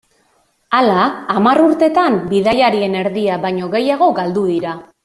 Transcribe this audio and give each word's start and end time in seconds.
Hala, 0.77 1.03
hamar 1.35 1.61
urtetan 1.65 2.19
bidaiarien 2.33 2.99
erdia 3.05 3.39
baino 3.47 3.73
gehiago 3.79 4.11
galdu 4.23 4.53
dira. 4.53 4.79